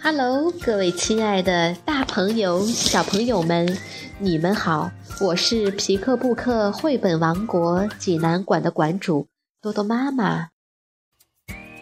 [0.00, 3.76] Hello，各位亲爱的大朋友、小朋友们，
[4.20, 4.90] 你们好！
[5.20, 9.26] 我是皮克布克绘本王国济南馆的馆主
[9.60, 10.50] 多多妈妈。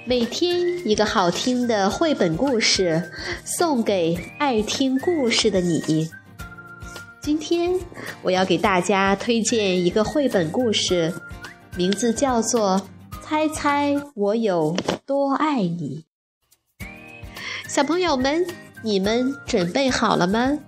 [0.07, 3.12] 每天一个好听的绘本故事，
[3.44, 6.08] 送给爱听故事的你。
[7.21, 7.79] 今天
[8.22, 11.12] 我要给大家推荐一个绘本故事，
[11.76, 12.80] 名字叫做
[13.22, 16.03] 《猜猜我有多爱你》。
[17.76, 18.43] 小朋友们，
[18.82, 20.58] 你们准备好了吗？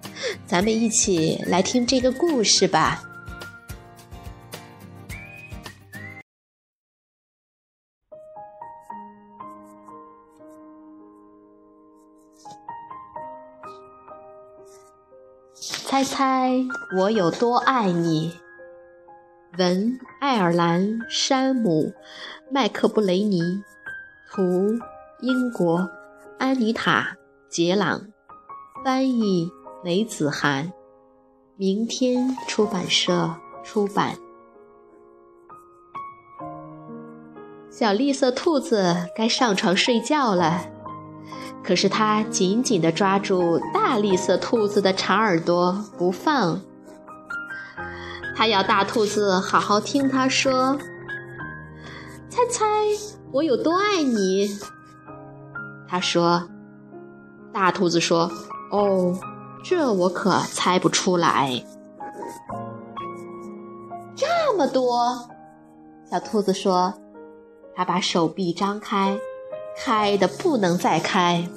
[0.46, 3.02] 咱们一起来听这个故事吧。
[15.86, 16.52] 猜猜
[16.94, 18.34] 我有多爱你？
[19.56, 21.84] 文：爱尔兰·山姆·
[22.52, 23.40] 麦克布雷尼，
[24.30, 24.42] 图：
[25.22, 25.88] 英国。
[26.38, 27.16] 安妮塔·
[27.52, 28.00] 杰朗，
[28.84, 29.50] 翻译
[29.82, 30.72] 雷子涵，
[31.56, 34.16] 明天出版社出版。
[37.68, 40.60] 小绿色兔子该上床睡觉了，
[41.64, 46.60] 可是它紧紧地抓住大绿色兔子的长耳朵不放。
[48.36, 50.78] 它要大兔子好好听它说
[52.30, 52.64] ：“猜猜
[53.32, 54.56] 我有多爱你。”
[55.90, 56.46] 他说
[57.50, 58.30] ：“大兔子说，
[58.70, 59.18] 哦，
[59.64, 61.64] 这我可猜不出来。
[64.14, 65.30] 这么多。”
[66.10, 66.92] 小兔子说
[67.74, 69.18] ：“它把手臂张开，
[69.82, 71.48] 开的不能再开。”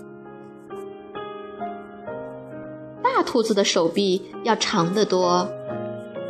[3.03, 5.49] 大兔子的手臂要长得多，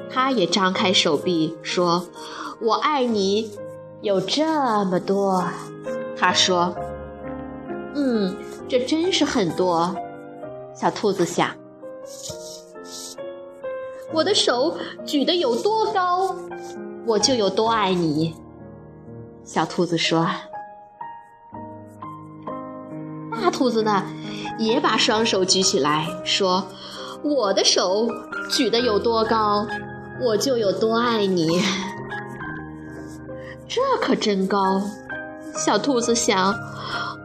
[0.09, 2.08] 它也张开手臂说
[2.61, 3.52] ：“我爱你，
[4.02, 5.43] 有这么多。”
[6.17, 6.75] 他说。
[7.94, 8.36] 嗯，
[8.67, 9.95] 这真是很多。
[10.73, 11.49] 小兔子想，
[14.14, 16.36] 我的手举得有多高，
[17.05, 18.33] 我就有多爱你。
[19.43, 20.26] 小兔子说。
[23.32, 24.04] 大兔子呢，
[24.58, 26.65] 也把双手举起来说
[27.23, 28.08] ：“我的手
[28.49, 29.67] 举得有多高，
[30.21, 31.48] 我就有多爱你。
[33.67, 34.82] ”这可真高。
[35.55, 36.55] 小兔子想。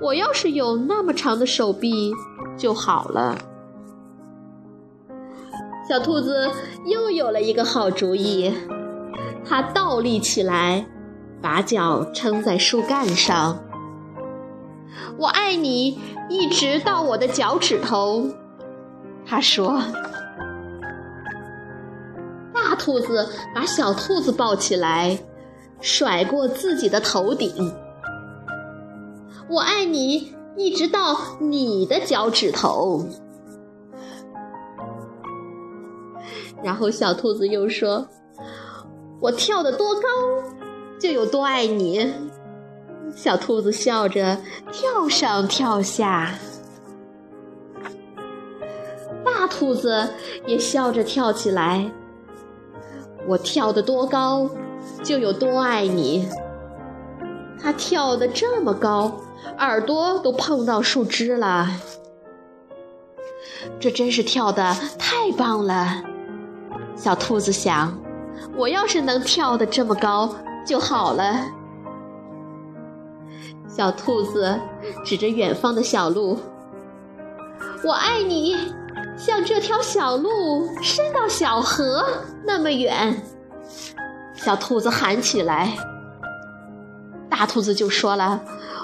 [0.01, 2.13] 我要是有那么长的手臂
[2.57, 3.39] 就好了。
[5.89, 6.51] 小兔子
[6.87, 8.53] 又有了一个好主意，
[9.45, 10.87] 它倒立起来，
[11.41, 13.59] 把脚撑在树干上。
[15.17, 18.29] 我爱你，一直到我的脚趾头。
[19.25, 19.81] 他说。
[22.53, 25.19] 大兔子把小兔子抱起来，
[25.81, 27.73] 甩过自己的头顶。
[29.49, 33.07] 我爱你，一直到你的脚趾头。
[36.63, 38.09] 然后小兔子又说
[39.21, 40.01] ：“我跳得多高，
[40.99, 42.13] 就有多爱你。”
[43.15, 44.37] 小兔子笑着
[44.73, 46.35] 跳上跳下，
[49.25, 50.09] 大兔子
[50.45, 51.89] 也笑着跳起来
[53.29, 54.51] ：“我跳得多高，
[55.05, 56.29] 就有多爱你。”
[57.63, 59.21] 它跳得这么高。
[59.59, 61.69] 耳朵都碰到树枝了，
[63.81, 66.03] 这真是跳得太棒了。
[66.95, 67.99] 小兔子想
[68.57, 70.35] ：“我要是能跳得这么高
[70.65, 71.47] 就好了。”
[73.69, 74.59] 小兔子
[75.05, 76.39] 指着远方的小路
[77.85, 78.57] ：“我爱你，
[79.17, 82.05] 像这条小路伸到小河
[82.45, 83.23] 那么远。”
[84.35, 85.77] 小兔子喊起来，
[87.29, 88.41] 大兔子就说了。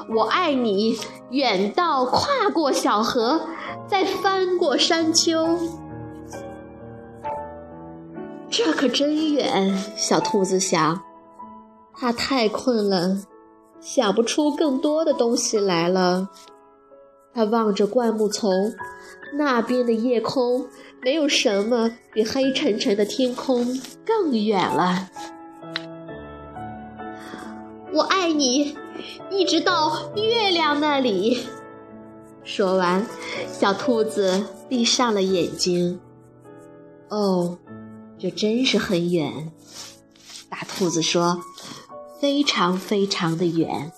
[0.09, 0.99] 我爱你，
[1.31, 3.41] 远到跨过小河，
[3.87, 5.59] 再翻过山丘。
[8.51, 11.03] 这可真远，小兔子想。
[11.95, 13.19] 它太困了，
[13.81, 16.29] 想不出更多的东西来了。
[17.35, 18.51] 它望着灌木丛，
[19.35, 20.67] 那边的夜空，
[21.01, 23.67] 没有什么比黑沉沉的天空
[24.05, 25.09] 更远了。
[27.95, 28.77] 我爱你。
[29.31, 31.47] 一直到月亮那里。
[32.45, 33.07] 说完，
[33.53, 36.01] 小兔子闭上了眼睛。
[37.09, 37.59] 哦，
[38.19, 39.53] 这真是很远。
[40.49, 41.41] 大兔子说
[42.21, 43.93] ：“非常非常的远。”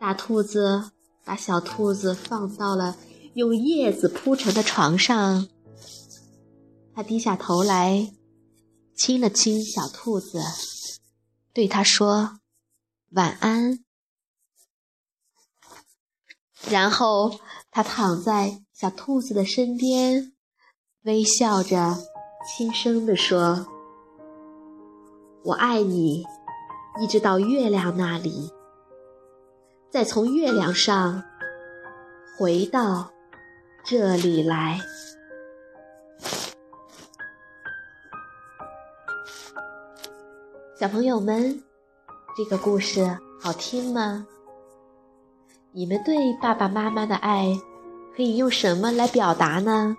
[0.00, 0.90] 大兔子
[1.24, 2.96] 把小兔子放到了
[3.34, 5.48] 用叶子铺成的床上。
[6.94, 8.12] 他低下头来，
[8.94, 10.40] 亲了亲小兔子，
[11.52, 12.38] 对它说。
[13.16, 13.78] 晚安。
[16.68, 17.40] 然后
[17.70, 20.34] 他躺在小兔子的身边，
[21.04, 21.96] 微笑着，
[22.46, 23.66] 轻声地说
[25.44, 26.26] ：“我爱你，
[27.00, 28.52] 一直到月亮那里，
[29.90, 31.24] 再从月亮上
[32.38, 33.10] 回到
[33.82, 34.78] 这里来。”
[40.78, 41.62] 小朋友们，
[42.36, 44.26] 这个故事好听吗？
[45.72, 47.58] 你们对爸爸妈妈的爱
[48.14, 49.96] 可以用什么来表达呢？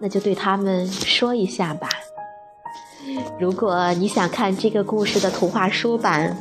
[0.00, 1.90] 那就对他们说一下吧。
[3.38, 6.34] 如果你想看这个故事的图画书版，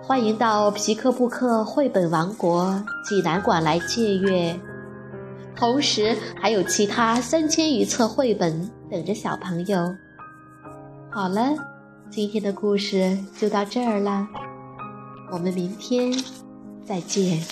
[0.00, 4.56] 欢迎到皮克布克绘本王国济南馆来借阅。
[5.56, 9.92] 同时，还有其他三千余册绘本等着小朋友。
[11.10, 11.52] 好了，
[12.14, 14.28] 今天的故事就到这儿啦，
[15.32, 16.12] 我们明天。
[16.86, 17.42] 再见。